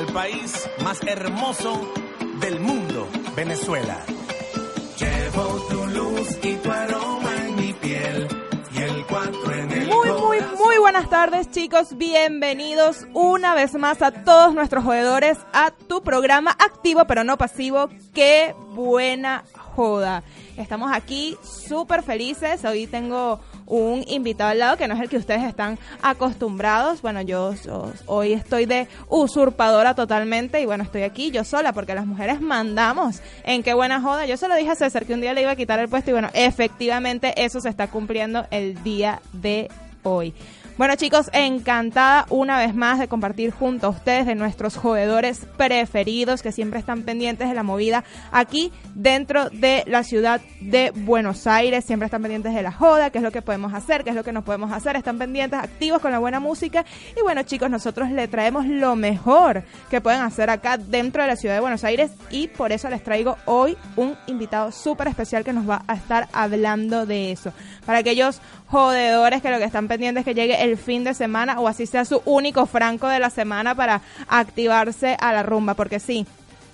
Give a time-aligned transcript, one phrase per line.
[0.00, 1.92] al país más hermoso
[2.40, 3.06] del mundo,
[3.36, 3.98] Venezuela.
[4.98, 8.26] Llevo tu luz y tu aroma en mi piel
[8.74, 11.98] y el cuatro en el Muy, muy, muy buenas tardes, chicos.
[11.98, 17.90] Bienvenidos una vez más a todos nuestros jugadores a tu programa activo pero no pasivo.
[18.14, 19.44] Qué buena
[19.76, 20.22] joda.
[20.56, 22.64] Estamos aquí súper felices.
[22.64, 27.00] Hoy tengo un invitado al lado que no es el que ustedes están acostumbrados.
[27.00, 27.54] Bueno, yo,
[28.06, 33.22] hoy estoy de usurpadora totalmente y bueno, estoy aquí yo sola porque las mujeres mandamos
[33.44, 34.26] en qué buena joda.
[34.26, 36.10] Yo se lo dije a César que un día le iba a quitar el puesto
[36.10, 39.70] y bueno, efectivamente eso se está cumpliendo el día de
[40.02, 40.34] hoy.
[40.80, 46.40] Bueno chicos, encantada una vez más de compartir junto a ustedes de nuestros jugadores preferidos
[46.40, 48.02] que siempre están pendientes de la movida
[48.32, 53.18] aquí dentro de la ciudad de Buenos Aires, siempre están pendientes de la joda, qué
[53.18, 56.00] es lo que podemos hacer, qué es lo que no podemos hacer, están pendientes, activos
[56.00, 56.86] con la buena música.
[57.14, 61.36] Y bueno chicos, nosotros le traemos lo mejor que pueden hacer acá dentro de la
[61.36, 62.10] ciudad de Buenos Aires.
[62.30, 66.30] Y por eso les traigo hoy un invitado súper especial que nos va a estar
[66.32, 67.52] hablando de eso.
[67.84, 71.58] Para aquellos jodedores que lo que están pendientes es que llegue el fin de semana
[71.60, 75.98] o así sea su único franco de la semana para activarse a la rumba, porque
[75.98, 76.26] sí,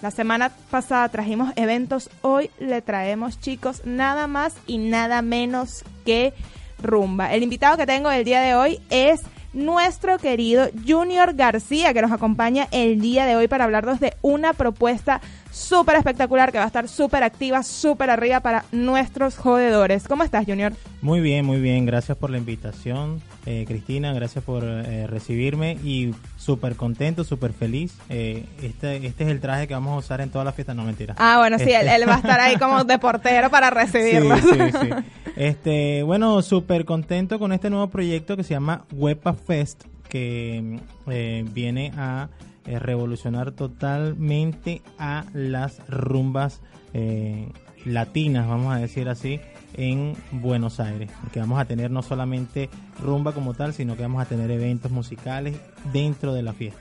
[0.03, 6.35] la semana pasada trajimos eventos, hoy le traemos chicos nada más y nada menos que
[6.83, 7.33] rumba.
[7.33, 9.23] El invitado que tengo el día de hoy es
[9.55, 14.53] nuestro querido Junior García, que nos acompaña el día de hoy para hablarnos de una
[14.53, 15.23] propuesta
[15.57, 20.07] súper espectacular que va a estar súper activa, súper arriba para nuestros jodedores.
[20.07, 20.75] ¿Cómo estás, Junior?
[21.01, 21.87] Muy bien, muy bien.
[21.87, 24.13] Gracias por la invitación, eh, Cristina.
[24.13, 27.97] Gracias por eh, recibirme y súper contento, súper feliz.
[28.11, 30.75] Eh, este, este es el traje que vamos a usar en toda la fiesta.
[30.75, 31.15] No, mentira.
[31.19, 34.37] Ah, bueno, sí, él, él va a estar ahí como de portero para recibirlo.
[34.37, 34.91] Sí, sí, sí.
[35.37, 40.81] Este, bueno, súper contento con este nuevo proyecto que se llama Wepa Fest, que
[41.11, 42.29] eh, viene a
[42.67, 46.61] eh, revolucionar totalmente a las rumbas
[46.95, 47.49] eh,
[47.85, 49.41] latinas, vamos a decir así,
[49.75, 51.11] en Buenos Aires.
[51.21, 52.71] Porque vamos a tener no solamente
[53.03, 55.57] rumba como tal, sino que vamos a tener eventos musicales
[55.93, 56.81] dentro de la fiesta.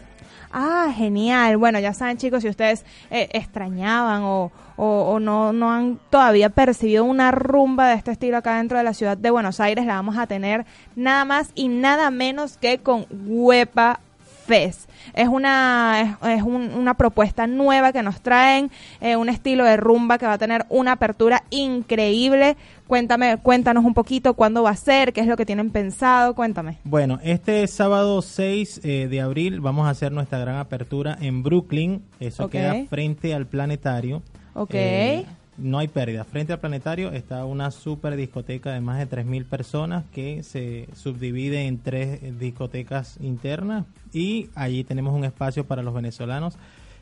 [0.57, 1.57] Ah, genial.
[1.57, 7.03] Bueno, ya saben chicos, si ustedes eh, extrañaban o, o- no, no han todavía percibido
[7.03, 10.17] una rumba de este estilo acá dentro de la ciudad de Buenos Aires, la vamos
[10.17, 10.65] a tener
[10.95, 13.99] nada más y nada menos que con Huepa
[14.45, 14.89] Fest.
[15.13, 18.69] Es una, es, es un- una propuesta nueva que nos traen,
[19.01, 22.55] eh, un estilo de rumba que va a tener una apertura increíble.
[22.87, 26.77] Cuéntame, cuéntanos un poquito cuándo va a ser, qué es lo que tienen pensado, cuéntame.
[26.83, 32.03] Bueno, este sábado 6 eh, de abril vamos a hacer nuestra gran apertura en Brooklyn.
[32.19, 34.21] Eso queda frente al planetario.
[34.53, 34.71] Ok.
[34.73, 35.25] Eh,
[35.57, 36.23] no hay pérdida.
[36.23, 41.65] Frente al planetario está una super discoteca de más de 3.000 personas que se subdivide
[41.67, 43.85] en tres eh, discotecas internas.
[44.13, 46.57] Y allí tenemos un espacio para los venezolanos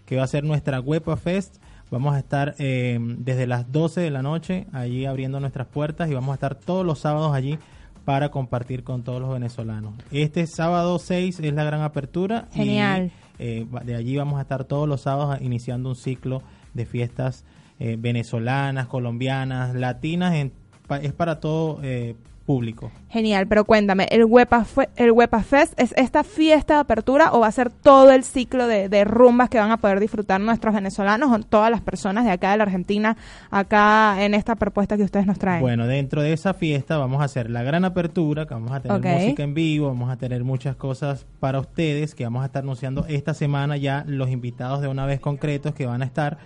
[0.06, 1.58] que va a ser nuestra Huepa Fest.
[1.92, 6.13] Vamos a estar eh, desde las 12 de la noche allí abriendo nuestras puertas y
[6.13, 7.58] vamos a estar todos los sábados allí
[8.06, 9.94] para compartir con todos los venezolanos.
[10.12, 12.47] Este sábado 6 es la gran apertura.
[12.53, 13.12] y, Genial.
[13.40, 16.42] eh, va- de allí vamos a estar todos los sábados iniciando un ciclo
[16.74, 17.46] de fiestas
[17.79, 20.34] eh, venezolanas, colombianas, latinas.
[20.35, 20.51] en-
[20.88, 22.91] pa- es para todo eh, público.
[23.09, 24.66] Genial, pero cuéntame, ¿el Huepa,
[24.97, 28.67] ¿el Huepa Fest es esta fiesta de apertura o va a ser todo el ciclo
[28.67, 32.31] de, de rumbas que van a poder disfrutar nuestros venezolanos o todas las personas de
[32.31, 33.16] acá de la Argentina,
[33.50, 35.62] acá en esta propuesta que ustedes nos traen?
[35.62, 39.00] Bueno, dentro de esa fiesta vamos a hacer la gran apertura, que vamos a tener
[39.00, 43.06] música en vivo, vamos a tener muchas cosas para ustedes, que vamos a estar anunciando
[43.07, 46.38] esta semana ya los invitados de una vez concretos que van a estar.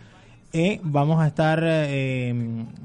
[0.57, 2.33] Eh, vamos a estar eh,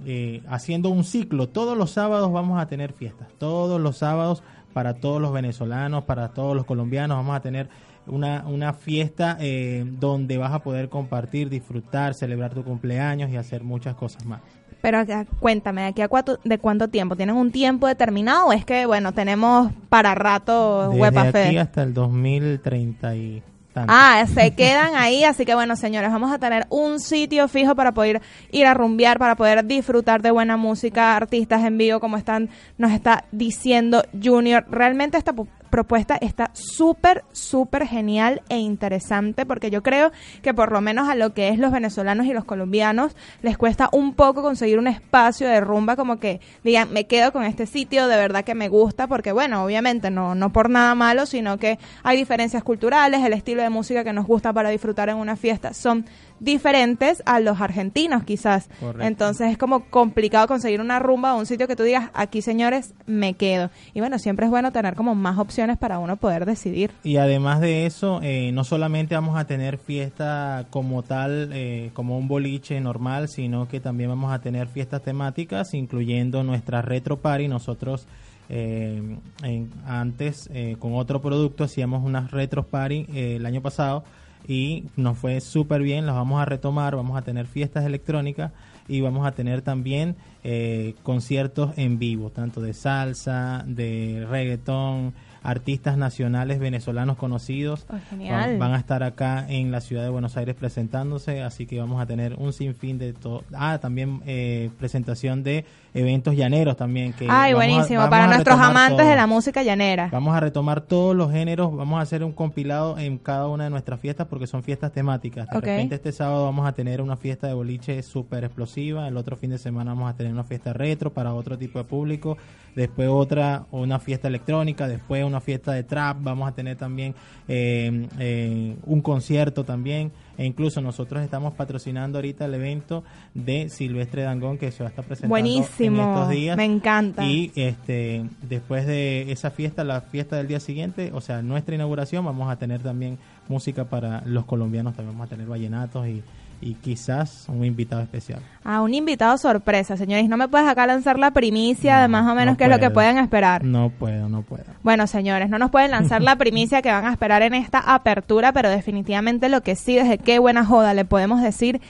[0.05, 1.49] eh, haciendo un ciclo.
[1.49, 3.29] Todos los sábados vamos a tener fiestas.
[3.39, 4.43] Todos los sábados
[4.75, 7.17] para todos los venezolanos, para todos los colombianos.
[7.17, 7.71] Vamos a tener
[8.07, 13.63] una, una fiesta eh, donde vas a poder compartir, disfrutar, celebrar tu cumpleaños y hacer
[13.63, 14.43] muchas cosas más.
[14.83, 17.17] Pero acá, cuéntame, ¿de aquí a cuánto, de cuánto tiempo?
[17.17, 21.85] ¿Tienen un tiempo determinado o es que, bueno, tenemos para rato Desde Huepa aquí hasta
[21.85, 23.43] el 2030 y
[23.75, 27.93] Ah, se quedan ahí, así que bueno, señores, vamos a tener un sitio fijo para
[27.93, 28.21] poder
[28.51, 32.93] ir a rumbear, para poder disfrutar de buena música, artistas en vivo, como están, nos
[32.93, 34.67] está diciendo Junior.
[34.69, 35.33] Realmente esta
[35.73, 41.15] propuesta está súper, súper genial e interesante porque yo creo que por lo menos a
[41.15, 45.49] lo que es los venezolanos y los colombianos les cuesta un poco conseguir un espacio
[45.49, 49.07] de rumba como que digan, me quedo con este sitio, de verdad que me gusta
[49.07, 53.63] porque bueno, obviamente no, no por nada malo, sino que hay diferencias culturales, el estilo
[53.63, 56.05] de música que nos gusta para disfrutar en una fiesta son
[56.43, 58.69] diferentes a los argentinos quizás.
[58.81, 59.07] Correcto.
[59.07, 62.95] Entonces es como complicado conseguir una rumba o un sitio que tú digas, aquí señores,
[63.07, 63.71] me quedo.
[63.95, 66.91] Y bueno, siempre es bueno tener como más opciones para uno poder decidir.
[67.05, 72.19] Y además de eso, eh, no solamente vamos a tener fiesta como tal, eh, como
[72.19, 77.49] un boliche normal, sino que también vamos a tener fiestas temáticas, incluyendo nuestra retro party.
[77.49, 78.07] Nosotros
[78.49, 84.05] eh, en- antes eh, con otro producto hacíamos unas retro party eh, el año pasado
[84.49, 88.53] y nos fue súper bien, las vamos a retomar, vamos a tener fiestas electrónicas
[88.89, 95.97] y vamos a tener también eh, conciertos en vivo, tanto de salsa, de reggaetón, artistas
[95.97, 97.87] nacionales venezolanos conocidos.
[97.91, 98.51] Oh, genial.
[98.51, 102.01] Van, van a estar acá en la ciudad de Buenos Aires presentándose, así que vamos
[102.01, 103.43] a tener un sinfín de todo.
[103.55, 107.13] Ah, también eh, presentación de eventos llaneros también.
[107.13, 109.09] Que Ay, a- buenísimo, para nuestros amantes todo.
[109.09, 110.09] de la música llanera.
[110.13, 113.71] Vamos a retomar todos los géneros, vamos a hacer un compilado en cada una de
[113.71, 115.49] nuestras fiestas porque son fiestas temáticas.
[115.49, 119.37] De repente este sábado vamos a tener una fiesta de boliche súper explosiva, el otro
[119.37, 122.37] fin de semana vamos a tener una fiesta retro para otro tipo de público,
[122.75, 127.15] después otra, una fiesta electrónica, después una fiesta de trap, vamos a tener también
[127.49, 130.13] eh, eh, un concierto también.
[130.39, 134.91] E incluso nosotros estamos patrocinando ahorita el evento de Silvestre Dangón que se va a
[134.91, 136.57] estar presentando Buenísimo, en estos días.
[136.57, 137.25] me encanta.
[137.25, 142.25] Y este después de esa fiesta, la fiesta del día siguiente, o sea, nuestra inauguración,
[142.25, 143.19] vamos a tener también
[143.49, 146.23] música para los colombianos, también vamos a tener vallenatos y,
[146.63, 148.41] y quizás un invitado especial.
[148.65, 150.29] A un invitado sorpresa, señores.
[150.29, 152.71] No me puedes acá lanzar la primicia de No, más o menos no qué es
[152.71, 152.95] lo que puedo.
[152.95, 153.65] pueden esperar.
[153.65, 154.65] No puedo, no puedo.
[154.83, 158.53] Bueno, señores, no nos pueden lanzar la primicia que van a esperar en esta apertura,
[158.53, 161.81] pero definitivamente lo que sí, desde qué buena joda le podemos decir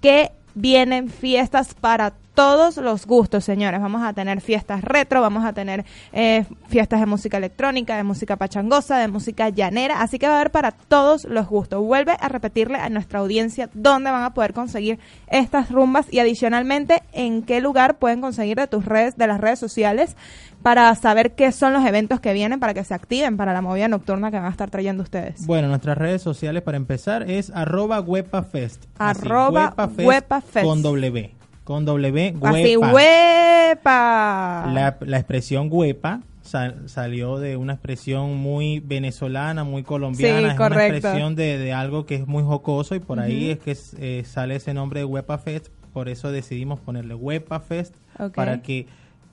[0.00, 3.82] que vienen fiestas para todos los gustos, señores.
[3.82, 5.84] Vamos a tener fiestas retro, vamos a tener
[6.14, 10.40] eh, fiestas de música electrónica, de música pachangosa, de música llanera, así que va a
[10.40, 11.84] haber para todos los gustos.
[11.84, 17.02] Vuelve a repetirle a nuestra audiencia dónde van a poder conseguir estas rumbas y adicionalmente
[17.12, 20.16] en qué lugar pueden conseguir de tus redes, de las redes sociales
[20.62, 23.88] para saber qué son los eventos que vienen para que se activen para la movida
[23.88, 25.46] nocturna que van a estar trayendo ustedes.
[25.46, 28.86] Bueno, nuestras redes sociales para empezar es arroba huepafest.
[28.96, 30.64] Así, Arroba Huepafest Huepafest.
[30.64, 31.39] Con W.
[31.70, 32.92] Con W, Así, huepa.
[32.92, 34.66] huepa.
[34.74, 40.40] La, la expresión huepa sal- salió de una expresión muy venezolana, muy colombiana.
[40.40, 40.74] Sí, es correcto.
[40.74, 44.24] una expresión de, de algo que es muy jocoso y por ahí es que eh,
[44.24, 45.68] sale ese nombre de Huepa Fest.
[45.92, 47.94] Por eso decidimos ponerle Huepa Fest
[48.34, 48.86] para que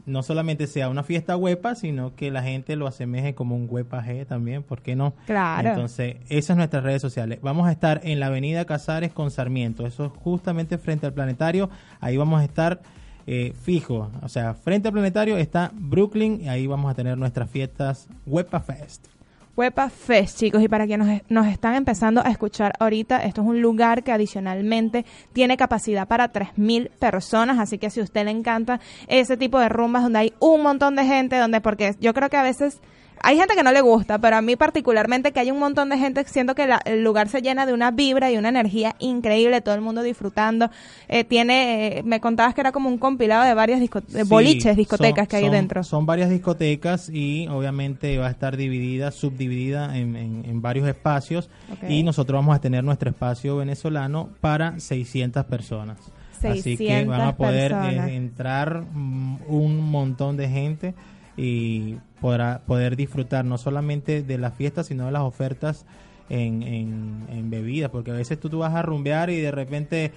[0.08, 4.04] no solamente sea una fiesta huepa, sino que la gente lo asemeje como un huepa
[4.04, 5.14] G también, ¿por qué no?
[5.26, 5.70] Claro.
[5.70, 7.40] Entonces, esas son nuestras redes sociales.
[7.42, 11.70] Vamos a estar en la avenida Casares con Sarmiento, eso es justamente frente al planetario,
[12.00, 12.82] ahí vamos a estar
[13.28, 17.50] eh, fijo, o sea, frente al planetario está Brooklyn y ahí vamos a tener nuestras
[17.50, 19.17] fiestas Huepa Fest.
[19.58, 23.48] Huepa Fest, chicos, y para quienes nos, nos están empezando a escuchar ahorita, esto es
[23.48, 28.30] un lugar que adicionalmente tiene capacidad para 3.000 personas, así que si a usted le
[28.30, 32.30] encanta ese tipo de rumbas donde hay un montón de gente, donde porque yo creo
[32.30, 32.80] que a veces
[33.22, 35.98] hay gente que no le gusta, pero a mí particularmente que hay un montón de
[35.98, 39.62] gente, siento que la- el lugar se llena de una vibra y una energía increíble,
[39.62, 40.70] todo el mundo disfrutando.
[41.08, 44.76] Eh, tiene, eh, me contabas que era como un compilado de varias disco- Sí, boliches,
[44.78, 45.84] discotecas son- que hay son- dentro.
[45.84, 51.50] Son varias discotecas y obviamente va a estar dividida, subdividida en, en- en varios espacios
[51.90, 55.98] y nosotros vamos a tener nuestro espacio venezolano para 600 personas.
[56.38, 60.94] Así que 600 van a poder eh, entrar mm, un montón de gente
[61.38, 65.86] y podrá poder disfrutar no solamente de la fiesta, sino de las ofertas
[66.30, 70.12] en, en, en bebidas, porque a veces tú, tú vas a rumbear y de repente,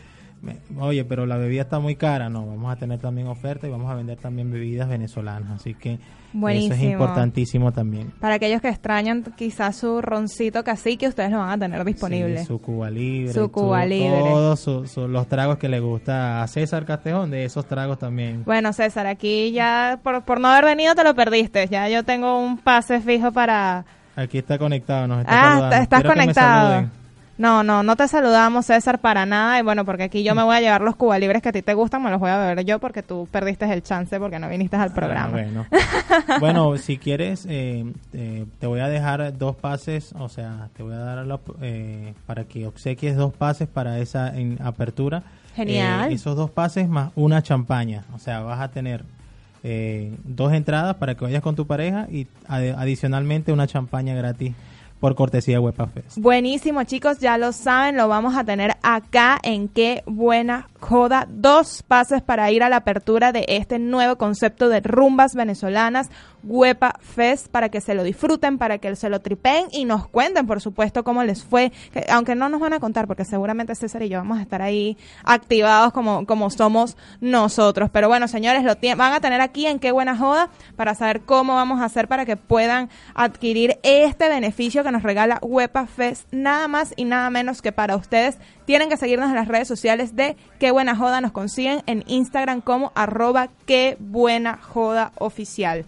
[0.79, 3.91] oye, pero la bebida está muy cara, no, vamos a tener también oferta y vamos
[3.91, 6.75] a vender también bebidas venezolanas, así que eso Buenísimo.
[6.75, 8.13] es importantísimo también.
[8.21, 12.39] Para aquellos que extrañan quizás su roncito cacique, ustedes lo van a tener disponible.
[12.39, 13.33] Sí, su Cuba Libre.
[13.33, 14.21] Su Cuba Libre.
[14.21, 18.45] Todos su- su- los tragos que le gusta a César Castejón, de esos tragos también.
[18.45, 21.67] Bueno, César, aquí ya por, por no haber venido te lo perdiste.
[21.69, 23.85] Ya yo tengo un pase fijo para...
[24.17, 25.77] Aquí está conectado, nos está Ah, saludando.
[25.83, 26.89] estás Quiero conectado.
[27.41, 29.59] No, no, no te saludamos, César, para nada.
[29.59, 31.63] Y bueno, porque aquí yo me voy a llevar los Cuba Libres que a ti
[31.63, 34.47] te gustan, me los voy a beber yo porque tú perdiste el chance porque no
[34.51, 35.29] viniste al programa.
[35.29, 35.67] Ah, bueno.
[36.41, 40.93] bueno, si quieres, eh, eh, te voy a dejar dos pases, o sea, te voy
[40.93, 45.23] a dar la eh, para que obsequies dos pases para esa en apertura.
[45.57, 46.11] Genial.
[46.11, 49.03] Eh, esos dos pases más una champaña, o sea, vas a tener
[49.63, 54.53] eh, dos entradas para que vayas con tu pareja y adicionalmente una champaña gratis
[55.01, 56.19] por cortesía de Huepa Fest.
[56.19, 61.27] Buenísimo, chicos, ya lo saben, lo vamos a tener acá en Qué Buena Joda.
[61.29, 66.11] Dos pases para ir a la apertura de este nuevo concepto de rumbas venezolanas,
[66.43, 70.47] Huepa Fest, para que se lo disfruten, para que se lo tripen y nos cuenten,
[70.47, 71.73] por supuesto, cómo les fue.
[72.09, 74.97] aunque no nos van a contar, porque seguramente César y yo vamos a estar ahí
[75.25, 77.91] activados como, como somos nosotros.
[77.93, 81.55] Pero bueno, señores, lo van a tener aquí en Qué Buena Joda para saber cómo
[81.55, 86.69] vamos a hacer para que puedan adquirir este beneficio que nos regala Huepa Fest, nada
[86.69, 88.39] más y nada menos que para ustedes.
[88.71, 91.21] Tienen que seguirnos en las redes sociales de Qué Buena Joda.
[91.21, 95.85] Nos consiguen en Instagram como arroba Qué Buena Joda Oficial.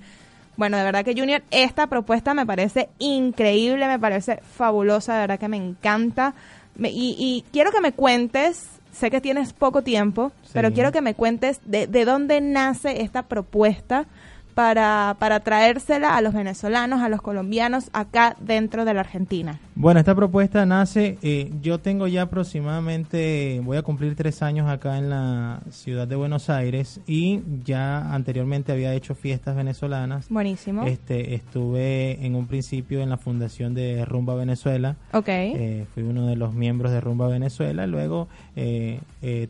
[0.57, 5.39] Bueno, de verdad que Junior, esta propuesta me parece increíble, me parece fabulosa, de verdad
[5.39, 6.35] que me encanta.
[6.77, 11.61] y, quiero que me cuentes, sé que tienes poco tiempo, pero quiero que me cuentes
[11.65, 14.07] de, de dónde nace esta propuesta
[14.55, 19.61] para, para traérsela a los venezolanos, a los colombianos acá dentro de la Argentina?
[19.75, 24.99] Bueno, esta propuesta nace, eh, yo tengo ya aproximadamente, voy a cumplir tres años acá
[24.99, 30.29] en la ciudad de Buenos Aires y ya anteriormente había hecho fiestas venezolanas.
[30.29, 30.85] Buenísimo.
[30.85, 34.97] Este, estuve en un principio en la fundación de Rumba Venezuela.
[35.13, 35.29] Ok.
[35.29, 37.87] Eh, fui uno de los miembros de Rumba Venezuela.
[37.87, 39.01] Luego eh,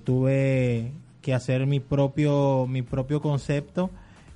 [0.04, 3.90] tuve que hacer mi propio, mi propio concepto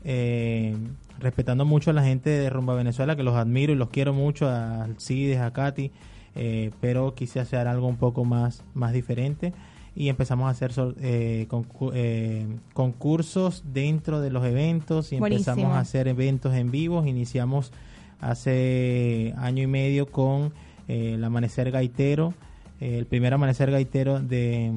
[0.08, 0.76] eh,
[1.18, 4.48] respetando mucho a la gente de Rumba Venezuela, que los admiro y los quiero mucho,
[4.48, 5.90] a Alcides, a Katy,
[6.36, 9.52] eh, pero quise hacer algo un poco más, más diferente
[9.96, 11.48] y empezamos a hacer eh,
[11.94, 17.04] eh, concursos dentro de los eventos y empezamos a hacer eventos en vivo.
[17.04, 17.72] Iniciamos
[18.20, 20.52] hace año y medio con
[20.86, 22.34] el Amanecer Gaitero,
[22.78, 24.70] el primer Amanecer Gaitero de,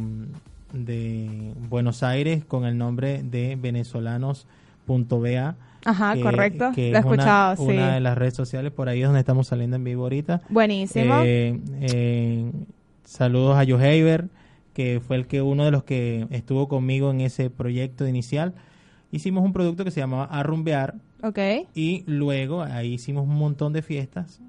[0.73, 4.47] de Buenos Aires con el nombre de Venezolanos
[4.97, 5.55] .ba.
[5.85, 6.71] Ajá, correcto.
[6.75, 9.47] Que Lo he escuchado, una, Una de las redes sociales, por ahí es donde estamos
[9.47, 10.41] saliendo en vivo ahorita.
[10.49, 11.21] Buenísimo.
[11.23, 12.51] Eh, eh,
[13.05, 14.29] saludos a Joe
[14.73, 18.53] que fue el que uno de los que estuvo conmigo en ese proyecto inicial.
[19.11, 20.95] Hicimos un producto que se llamaba Arrumbear.
[21.23, 21.39] Ok.
[21.73, 24.39] Y luego ahí hicimos un montón de fiestas.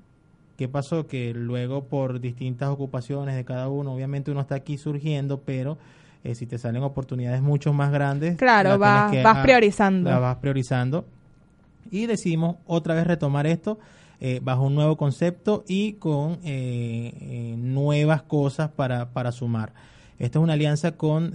[0.57, 1.07] ¿Qué pasó?
[1.07, 5.79] Que luego por distintas ocupaciones de cada uno, obviamente uno está aquí surgiendo, pero
[6.23, 10.11] eh, si te salen oportunidades mucho más grandes, claro, vas, vas priorizando.
[10.11, 11.07] La vas priorizando.
[11.91, 13.79] Y decidimos otra vez retomar esto
[14.21, 19.73] eh, bajo un nuevo concepto y con eh, nuevas cosas para, para sumar.
[20.19, 21.33] Esta es una alianza con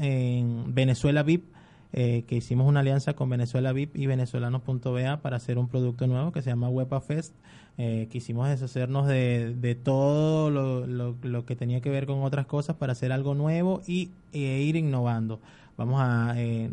[0.67, 1.54] Venezuela VIP,
[1.95, 6.41] que hicimos una alianza con Venezuela VIP y venezolanos.ba para hacer un producto nuevo que
[6.41, 7.33] se llama Wepa Fest
[7.77, 12.77] eh, quisimos deshacernos de, de todo lo, lo, que tenía que ver con otras cosas
[12.77, 15.41] para hacer algo nuevo y e ir innovando.
[15.77, 16.71] Vamos a, eh,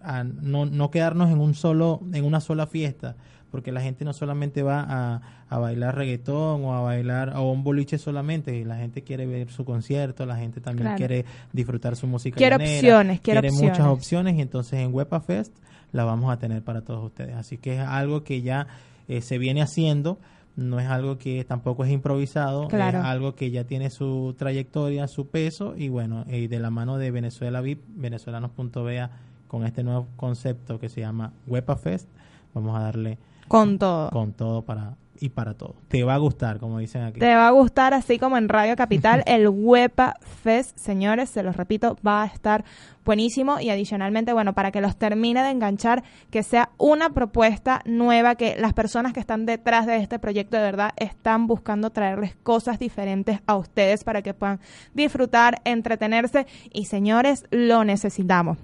[0.00, 3.16] a no, no, quedarnos en un solo en una sola fiesta,
[3.54, 7.62] porque la gente no solamente va a, a bailar reggaetón o a bailar o un
[7.62, 12.36] boliche solamente, la gente quiere ver su concierto, la gente también quiere disfrutar su música.
[12.36, 15.54] Quiere opciones, quiere, muchas opciones y entonces en Wepa Fest
[15.92, 17.36] la vamos a tener para todos ustedes.
[17.36, 18.66] Así que es algo que ya
[19.06, 20.18] eh, se viene haciendo
[20.56, 25.28] no es algo que tampoco es improvisado, es algo que ya tiene su trayectoria, su
[25.28, 29.10] peso y bueno, y de la mano de Venezuela VIP, venezolanos.bea
[29.46, 32.08] con este nuevo concepto que se llama Wepa Fest,
[32.52, 34.10] vamos a darle con todo.
[34.10, 35.76] Con todo para y para todo.
[35.88, 37.20] Te va a gustar, como dicen aquí.
[37.20, 41.56] Te va a gustar, así como en Radio Capital, el Wepa Fest, señores, se los
[41.56, 42.64] repito, va a estar
[43.04, 48.34] buenísimo y adicionalmente, bueno, para que los termine de enganchar, que sea una propuesta nueva,
[48.34, 52.78] que las personas que están detrás de este proyecto de verdad están buscando traerles cosas
[52.78, 54.60] diferentes a ustedes para que puedan
[54.94, 58.58] disfrutar, entretenerse y señores, lo necesitamos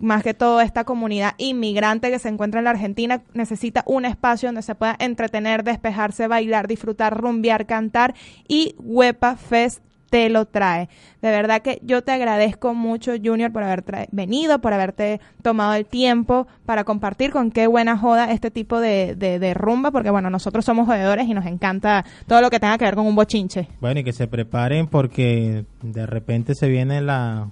[0.00, 4.48] más que todo esta comunidad inmigrante que se encuentra en la Argentina necesita un espacio
[4.48, 8.14] donde se pueda entretener, despejarse, bailar, disfrutar, rumbear, cantar
[8.48, 9.82] y Huepa Fest
[10.14, 10.88] te lo trae.
[11.22, 13.82] De verdad que yo te agradezco mucho, Junior, por haber
[14.12, 19.16] venido, por haberte tomado el tiempo para compartir con qué buena joda este tipo de,
[19.16, 22.84] de, rumba, porque bueno, nosotros somos jodedores y nos encanta todo lo que tenga que
[22.84, 23.66] ver con un bochinche.
[23.80, 27.48] Bueno, y que se preparen porque de repente se viene la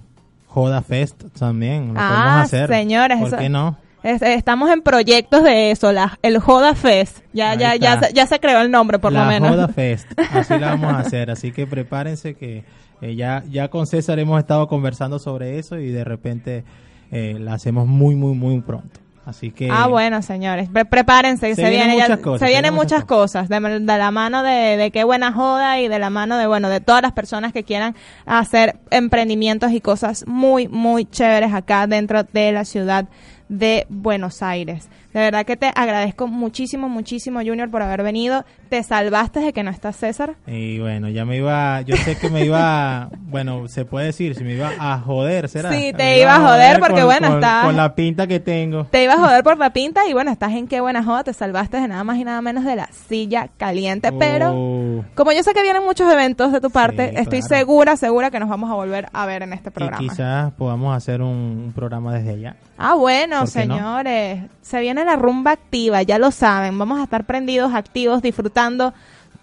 [0.53, 1.95] Joda Fest también.
[1.95, 2.69] Lo ah, podemos hacer.
[2.69, 3.19] señores.
[3.19, 3.77] ¿Por qué no?
[4.03, 7.19] estamos en proyectos de eso, la, el Joda Fest.
[7.33, 9.49] Ya, ya, ya, ya, se creó el nombre, por lo menos.
[9.49, 10.07] Joda Fest.
[10.31, 11.31] Así la vamos a hacer.
[11.31, 12.65] Así que prepárense que
[13.01, 16.63] eh, ya, ya con César hemos estado conversando sobre eso y de repente
[17.11, 18.99] eh, la hacemos muy, muy, muy pronto.
[19.25, 19.69] Así que.
[19.71, 20.69] Ah, bueno, señores.
[20.89, 21.55] prepárense.
[21.55, 22.39] Se, se vienen muchas cosas.
[22.39, 23.47] Se vienen muchas cosas.
[23.47, 26.81] De, la mano de, de, qué buena joda y de la mano de, bueno, de
[26.81, 32.51] todas las personas que quieran hacer emprendimientos y cosas muy, muy chéveres acá dentro de
[32.51, 33.07] la ciudad
[33.47, 34.89] de Buenos Aires.
[35.13, 38.45] De verdad que te agradezco muchísimo, muchísimo, Junior, por haber venido.
[38.69, 40.33] Te salvaste de que no estás César.
[40.47, 44.43] Y bueno, ya me iba, yo sé que me iba, bueno, se puede decir, si
[44.43, 45.71] me iba a joder, ¿será?
[45.71, 48.39] Sí, te Me iba a joder porque, con- bueno, con- estás- Con la pinta que
[48.39, 48.85] tengo.
[48.85, 51.23] Te ibas a joder por la pinta y bueno, estás en qué buena joda.
[51.23, 54.11] Te salvaste de nada más y nada menos de la silla caliente.
[54.11, 55.05] Pero Oh.
[55.15, 57.55] como yo sé que vienen muchos eventos de tu parte, Sí, estoy claro.
[57.55, 59.97] segura, segura que nos vamos a volver a ver en este Y programa.
[59.99, 61.27] quizás podamos hacer un,
[61.67, 62.55] un programa desde allá.
[62.77, 64.41] Ah, bueno, señores.
[64.61, 66.77] Se viene la rumba activa, ya lo saben.
[66.77, 68.93] Vamos a estar prendidos, activos, disfrutando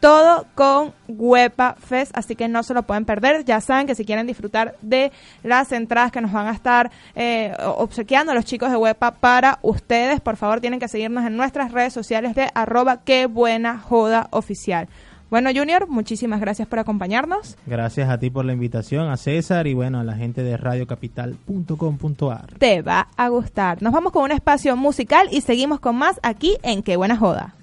[0.01, 3.45] todo con Huepa Fest, así que no se lo pueden perder.
[3.45, 5.13] Ya saben que si quieren disfrutar de
[5.43, 10.21] las entradas que nos van a estar eh, obsequiando los chicos de Huepa para ustedes,
[10.21, 14.89] por favor tienen que seguirnos en nuestras redes sociales de arroba qué buena joda oficial.
[15.31, 17.57] Bueno, Junior, muchísimas gracias por acompañarnos.
[17.67, 22.55] Gracias a ti por la invitación, a César y bueno, a la gente de radiocapital.com.ar.
[22.59, 23.81] Te va a gustar.
[23.81, 27.55] Nos vamos con un espacio musical y seguimos con más aquí en Qué buena joda.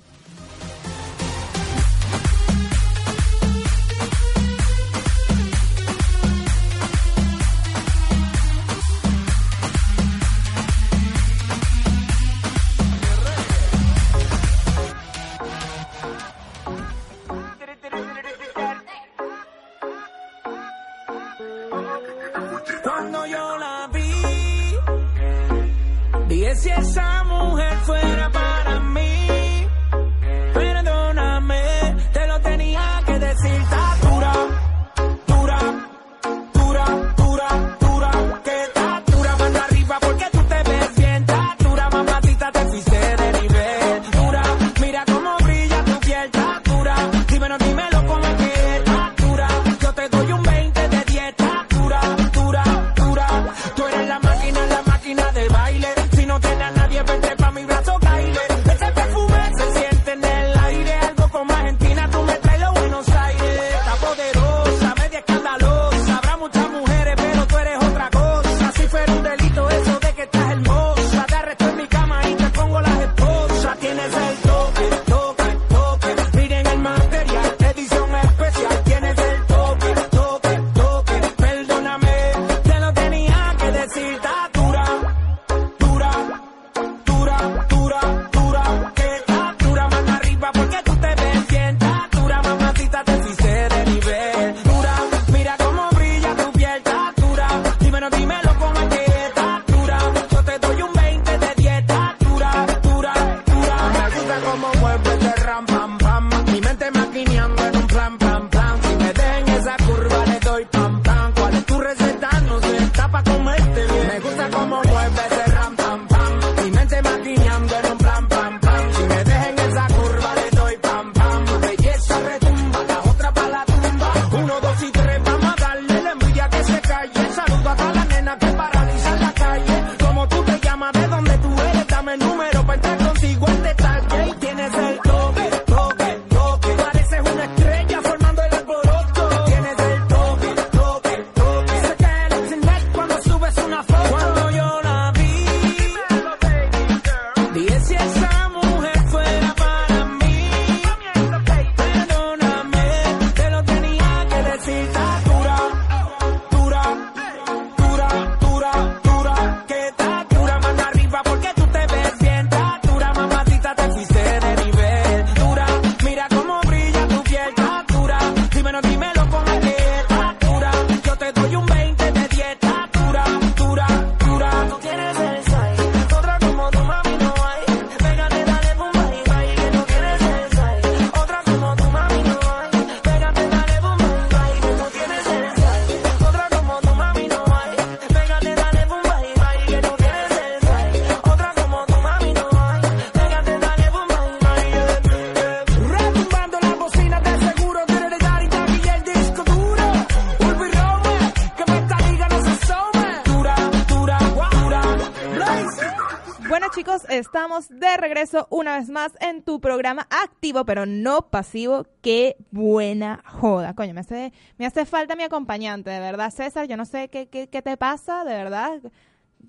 [206.50, 211.86] Bueno chicos, estamos de regreso una vez más en tu programa activo, pero no pasivo.
[212.01, 213.74] Qué buena joda.
[213.74, 216.66] Coño, me hace, me hace falta mi acompañante, de verdad, César.
[216.68, 218.79] Yo no sé qué, qué, qué te pasa, de verdad.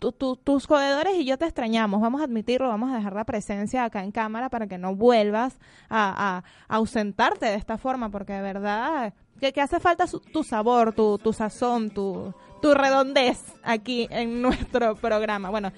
[0.00, 3.24] Tu- tu- tus jodedores y yo te extrañamos, vamos a admitirlo, vamos a dejar la
[3.24, 5.58] presencia acá en cámara para que no vuelvas
[5.88, 10.20] a, a- a ausentarte de esta forma, porque de verdad que, que hace falta su-
[10.20, 15.48] tu sabor, tu, tu sazón, tu, tu redondez aquí en nuestro programa.
[15.50, 15.72] Bueno,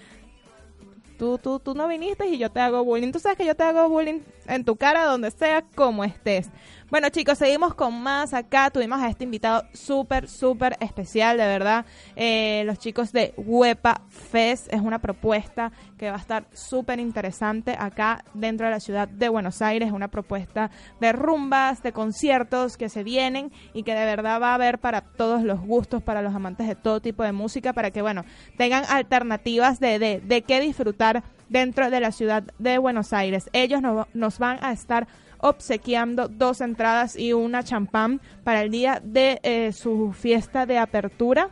[1.20, 3.12] Tú, tú, tú no viniste y yo te hago bullying.
[3.12, 6.48] Tú sabes que yo te hago bullying en tu cara, donde sea, como estés.
[6.90, 8.68] Bueno, chicos, seguimos con más acá.
[8.70, 11.86] Tuvimos a este invitado súper, súper especial, de verdad.
[12.16, 17.76] Eh, los chicos de Huepa Fest es una propuesta que va a estar súper interesante
[17.78, 19.92] acá dentro de la ciudad de Buenos Aires.
[19.92, 24.54] Una propuesta de rumbas, de conciertos que se vienen y que de verdad va a
[24.54, 28.02] haber para todos los gustos, para los amantes de todo tipo de música, para que,
[28.02, 28.24] bueno,
[28.56, 33.48] tengan alternativas de, de, de qué disfrutar dentro de la ciudad de Buenos Aires.
[33.52, 35.06] Ellos no, nos van a estar
[35.42, 41.50] obsequiando dos entradas y una champán para el día de eh, su fiesta de apertura.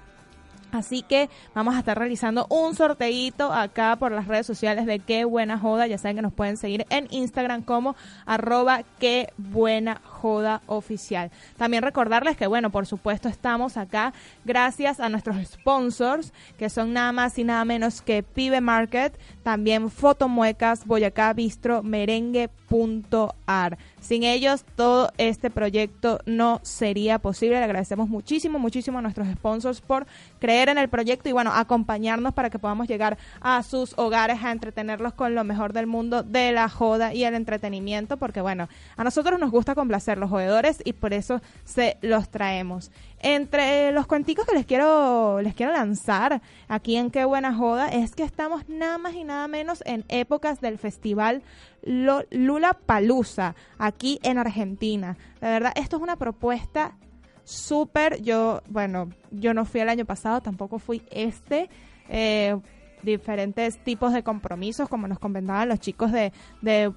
[0.70, 5.24] Así que vamos a estar realizando un sorteito acá por las redes sociales de Qué
[5.24, 5.86] Buena Joda.
[5.86, 7.96] Ya saben que nos pueden seguir en Instagram como
[8.26, 10.17] arroba Qué Buena Joda
[10.66, 11.30] Oficial.
[11.56, 14.12] También recordarles que, bueno, por supuesto estamos acá
[14.44, 19.90] gracias a nuestros sponsors, que son nada más y nada menos que Pibe Market, también
[19.90, 23.78] Fotomuecas, Boyacá Bistro, Merengue.ar.
[24.00, 27.58] Sin ellos, todo este proyecto no sería posible.
[27.58, 30.06] Le agradecemos muchísimo, muchísimo a nuestros sponsors por
[30.38, 34.52] creer en el proyecto y, bueno, acompañarnos para que podamos llegar a sus hogares a
[34.52, 39.04] entretenerlos con lo mejor del mundo de la joda y el entretenimiento, porque, bueno, a
[39.04, 42.90] nosotros nos gusta complacer los jugadores y por eso se los traemos.
[43.20, 48.14] Entre los cuenticos que les quiero les quiero lanzar aquí en Qué Buena Joda es
[48.14, 51.42] que estamos nada más y nada menos en épocas del festival
[51.82, 55.18] Lula Palusa aquí en Argentina.
[55.40, 56.96] La verdad, esto es una propuesta
[57.44, 58.22] súper.
[58.22, 61.68] Yo, bueno, yo no fui el año pasado, tampoco fui este.
[62.08, 62.56] Eh,
[63.02, 66.92] diferentes tipos de compromisos, como nos comentaban los chicos de, de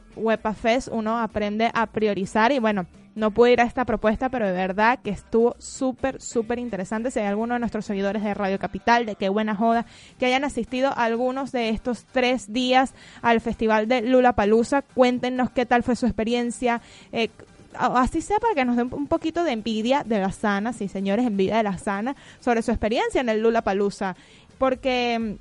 [0.56, 4.54] Fest, uno aprende a priorizar y bueno, no pude ir a esta propuesta, pero de
[4.54, 7.12] verdad que estuvo súper, súper interesante.
[7.12, 9.86] Si hay alguno de nuestros seguidores de Radio Capital, de Qué Buena Joda,
[10.18, 15.52] que hayan asistido a algunos de estos tres días al Festival de Lula Palusa, cuéntenos
[15.52, 16.82] qué tal fue su experiencia.
[17.12, 17.30] Eh,
[17.74, 21.26] así sea para que nos den un poquito de envidia de la sana, sí señores,
[21.26, 24.16] envidia de la sana, sobre su experiencia en el Lula Palusa.
[24.58, 25.38] Porque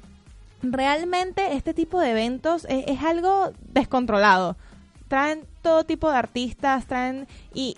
[0.63, 4.57] mm, realmente este tipo de eventos es algo descontrolado
[5.11, 7.77] traen todo tipo de artistas, traen y,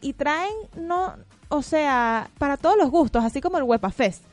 [0.00, 1.14] y traen, no,
[1.48, 4.24] o sea, para todos los gustos, así como el Wepa Fest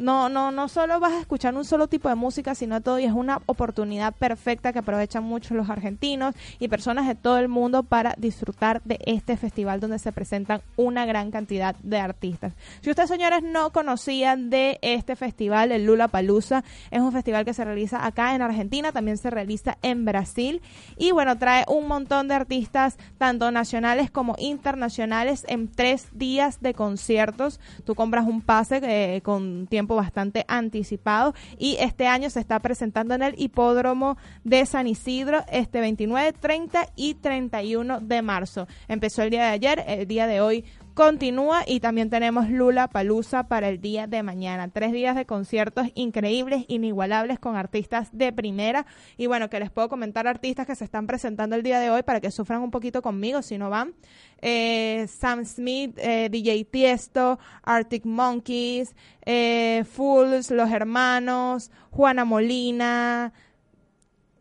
[0.00, 3.04] no, no, no solo vas a escuchar un solo tipo de música, sino todo y
[3.04, 7.82] es una oportunidad perfecta que aprovechan mucho los argentinos y personas de todo el mundo
[7.82, 12.54] para disfrutar de este festival donde se presentan una gran cantidad de artistas.
[12.80, 17.52] Si ustedes señores no conocían de este festival, el Lula Palusa, es un festival que
[17.52, 20.62] se realiza acá en Argentina, también se realiza en Brasil
[20.96, 26.72] y bueno, trae un montón de artistas tanto nacionales como internacionales en tres días de
[26.72, 27.60] conciertos.
[27.84, 33.14] Tú compras un pase eh, con tiempo bastante anticipado y este año se está presentando
[33.14, 38.66] en el hipódromo de San Isidro este 29, 30 y 31 de marzo.
[38.88, 40.64] Empezó el día de ayer, el día de hoy
[41.00, 44.68] continúa y también tenemos Lula Palusa para el día de mañana.
[44.68, 48.84] Tres días de conciertos increíbles, inigualables con artistas de primera.
[49.16, 52.02] Y bueno, que les puedo comentar artistas que se están presentando el día de hoy
[52.02, 53.94] para que sufran un poquito conmigo si no van.
[54.42, 63.32] Eh, Sam Smith, eh, DJ Tiesto, Arctic Monkeys, eh, Fools, Los Hermanos, Juana Molina.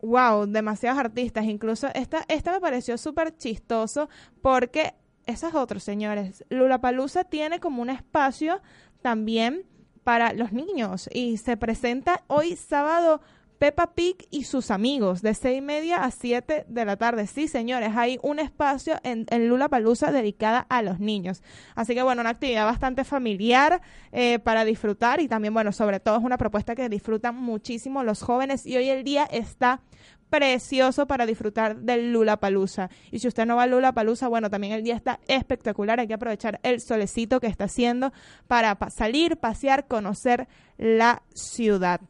[0.02, 1.45] Wow, demasiados artistas.
[1.45, 4.10] Incluso esta, esta me pareció súper chistoso
[4.41, 4.93] porque
[5.30, 6.44] esos otros señores.
[6.50, 8.62] Lula Palusa tiene como un espacio
[9.02, 9.63] también
[10.04, 13.22] para los niños y se presenta hoy sábado
[13.60, 17.28] Peppa Pig y sus amigos de seis y media a 7 de la tarde.
[17.28, 21.44] Sí, señores, hay un espacio en, Lula Palusa dedicada a los niños.
[21.76, 23.82] Así que, bueno, una actividad bastante familiar
[24.13, 28.22] eh, para disfrutar y también, bueno, sobre todo es una propuesta que disfrutan muchísimo los
[28.22, 29.82] jóvenes y hoy el día está
[30.30, 32.89] precioso para disfrutar del Lula Palusa.
[33.12, 36.00] Y si usted no va al Lula Palusa, bueno, también el día está espectacular.
[36.00, 38.13] Hay que aprovechar el solecito que está haciendo
[38.48, 42.02] para salir, pasear, conocer la ciudad.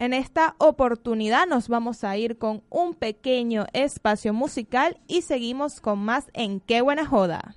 [0.00, 5.98] En esta oportunidad nos vamos a ir con un pequeño espacio musical y seguimos con
[5.98, 7.56] más en Qué buena joda.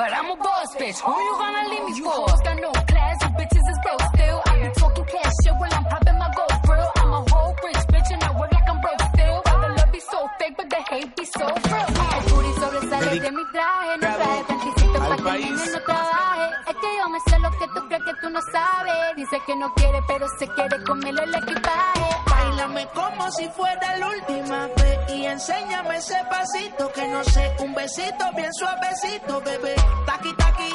[0.00, 0.98] But I'm a boss bitch.
[1.04, 2.24] Who you gonna leave me for?
[2.24, 4.38] Hoes got no class, you bitches is broke still.
[4.48, 6.90] I be talking cash shit while I'm popping my gold grill.
[7.00, 9.38] I'm a whole rich bitch and I work like I'm broke still.
[9.44, 11.88] The love be so fake, but the hate be so real.
[12.16, 16.46] El booty sobresale de mi traje, no traje panticito pa' que el nene no trabaje.
[16.70, 19.16] Es que yo me sé lo que tú crees que tú no sabes.
[19.16, 21.99] Dice que no quiere, pero se quiere comerle el equipaje.
[22.94, 28.24] Como si fuera la última vez y enséñame ese pasito que no sé, un besito
[28.34, 29.74] bien suavecito, bebé.
[30.06, 30.70] Taqui taqui,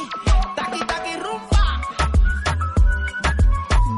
[0.55, 1.81] taqui taqui rumba.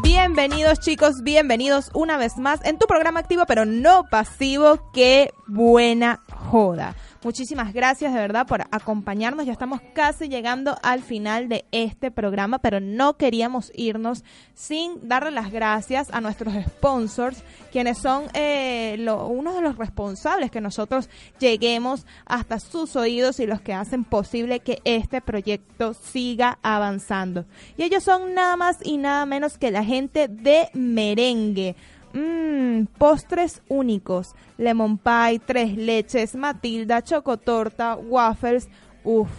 [0.03, 4.91] Bienvenidos chicos, bienvenidos una vez más en tu programa activo pero no pasivo.
[4.93, 6.95] Qué buena joda.
[7.31, 9.45] Muchísimas gracias de verdad por acompañarnos.
[9.45, 15.31] Ya estamos casi llegando al final de este programa, pero no queríamos irnos sin darle
[15.31, 21.09] las gracias a nuestros sponsors, quienes son eh, lo- uno de los responsables que nosotros
[21.37, 27.43] lleguemos hasta sus oídos y los que hacen posible que este proyecto siga avanzando.
[27.75, 31.75] Y ellos son nada más y nada menos que la gente de Merengue.
[32.13, 38.69] Mmm, postres únicos, lemon pie, tres leches, Matilda, chocotorta, waffles,
[39.03, 39.29] uff.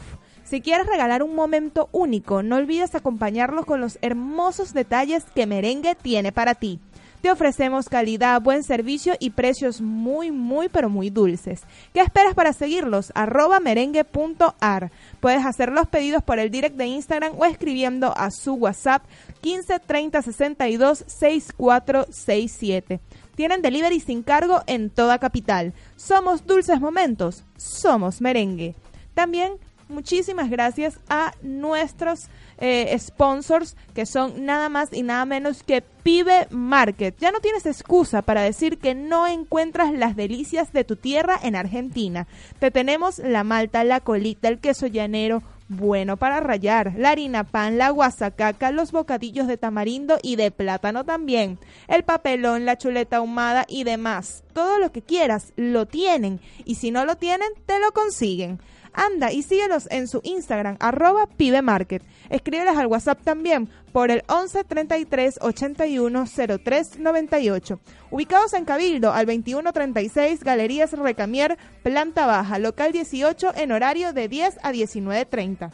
[0.45, 5.95] Si quieres regalar un momento único, no olvides acompañarlos con los hermosos detalles que Merengue
[5.95, 6.81] tiene para ti.
[7.21, 11.63] Te ofrecemos calidad, buen servicio y precios muy, muy, pero muy dulces.
[11.93, 13.11] ¿Qué esperas para seguirlos?
[13.17, 14.93] Arroba merengue.ar.
[15.19, 19.03] Puedes hacer los pedidos por el direct de Instagram o escribiendo a su WhatsApp
[19.41, 23.01] 15 30 62 6467.
[23.35, 25.73] Tienen delivery sin cargo en toda capital.
[25.97, 28.77] Somos Dulces Momentos, somos merengue.
[29.15, 29.55] También
[29.89, 36.49] muchísimas gracias a nuestros eh, sponsors que son nada más y nada menos que Pibe
[36.51, 37.17] Market.
[37.19, 41.57] Ya no tienes excusa para decir que no encuentras las delicias de tu tierra en
[41.57, 42.27] Argentina.
[42.59, 47.79] Te tenemos la malta, la colita, el queso llanero, bueno para rayar, la harina pan,
[47.79, 53.67] la guasacaca, los bocadillos de tamarindo y de plátano también, el papelón, la chuleta ahumada
[53.69, 54.45] y demás.
[54.53, 58.59] Todo lo que quieras lo tienen y si no lo tienen, te lo consiguen.
[58.99, 62.03] Anda y síguelos en su Instagram, arroba pibemarket.
[62.31, 66.25] Escríbeles al WhatsApp también por el 11 33 81
[66.63, 67.81] 03 98.
[68.11, 74.29] Ubicados en Cabildo, al 21 36, Galerías Recamier, planta baja, local 18, en horario de
[74.29, 75.71] 10 a 19.30.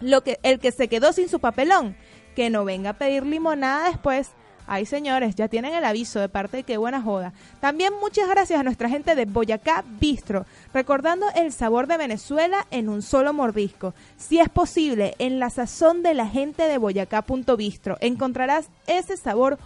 [0.00, 1.96] Lo que, el que se quedó sin su papelón,
[2.34, 4.30] que no venga a pedir limonada después.
[4.70, 7.32] Ay, señores, ya tienen el aviso de parte de Qué Buena Joda.
[7.58, 12.90] También muchas gracias a nuestra gente de Boyacá Bistro, recordando el sabor de Venezuela en
[12.90, 13.94] un solo mordisco.
[14.18, 19.58] Si es posible, en la sazón de la gente de Boyacá.bistro encontrarás ese sabor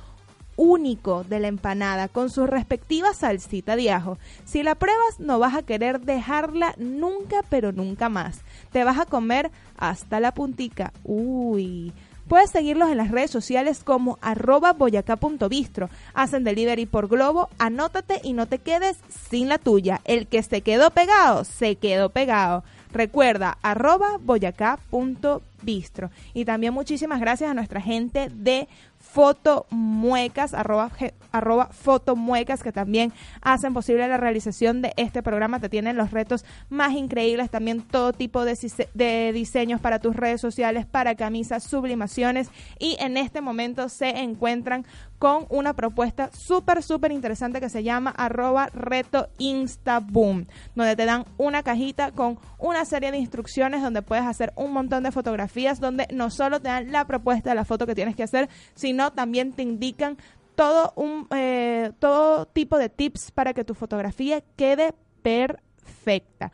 [0.57, 4.19] único de la empanada con su respectiva salsita de ajo.
[4.45, 8.43] Si la pruebas no vas a querer dejarla nunca pero nunca más.
[8.71, 10.93] Te vas a comer hasta la puntica.
[11.03, 11.93] Uy.
[12.29, 15.91] Puedes seguirlos en las redes sociales como arroba boyacá.bistro.
[16.15, 17.49] Hacen delivery por globo.
[17.59, 18.99] Anótate y no te quedes
[19.31, 20.01] sin la tuya.
[20.05, 22.65] El que se quedó pegado, se quedó pegado.
[22.93, 26.11] Recuerda, arroba boyacá.bistro.
[26.35, 28.69] Y también muchísimas gracias a nuestra gente de
[29.03, 30.91] Fotomuecas, arroba,
[31.33, 33.13] arroba Fotomuecas, que también
[33.43, 35.61] hacen posible la realización de este programa.
[35.61, 38.57] Te tienen los retos más increíbles, también todo tipo de,
[38.95, 42.49] de diseños para tus redes sociales, para camisas, sublimaciones.
[42.79, 44.87] Y en este momento se encuentran
[45.19, 51.27] con una propuesta súper, súper interesante que se llama arroba reto instaboom, donde te dan
[51.39, 56.09] una cajita con una serie de instrucciones donde puedes hacer un montón de fotografías, donde
[56.13, 58.49] no solo te dan la propuesta de la foto que tienes que hacer,
[58.93, 60.19] sino también te indican
[60.55, 66.53] todo un eh, todo tipo de tips para que tu fotografía quede perfecta.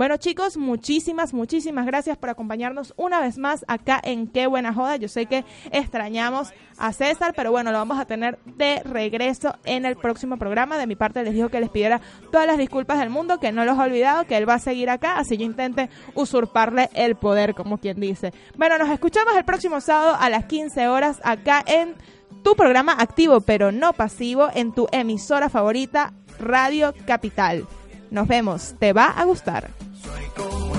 [0.00, 4.96] Bueno chicos, muchísimas, muchísimas gracias por acompañarnos una vez más acá en Qué Buena Joda.
[4.96, 9.84] Yo sé que extrañamos a César, pero bueno, lo vamos a tener de regreso en
[9.84, 10.78] el próximo programa.
[10.78, 12.00] De mi parte les dijo que les pidiera
[12.32, 14.88] todas las disculpas del mundo, que no los ha olvidado, que él va a seguir
[14.88, 18.32] acá, así yo intente usurparle el poder, como quien dice.
[18.56, 21.94] Bueno, nos escuchamos el próximo sábado a las 15 horas acá en
[22.42, 27.66] tu programa activo pero no pasivo en tu emisora favorita, Radio Capital.
[28.10, 29.68] Nos vemos, te va a gustar.
[30.02, 30.69] 最高。